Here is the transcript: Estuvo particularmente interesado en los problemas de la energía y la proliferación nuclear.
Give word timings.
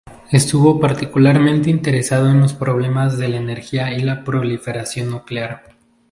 Estuvo 0.31 0.79
particularmente 0.79 1.69
interesado 1.69 2.27
en 2.31 2.39
los 2.39 2.55
problemas 2.55 3.19
de 3.19 3.27
la 3.27 3.37
energía 3.37 3.91
y 3.93 3.99
la 4.01 4.23
proliferación 4.23 5.11
nuclear. 5.11 5.61